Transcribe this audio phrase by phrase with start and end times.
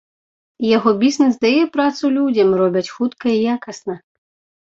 [0.77, 3.95] Яго бізнэс дае працу людзям, робяць хутка і якасна.